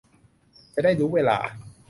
[0.75, 1.37] จะได้รู้เวลา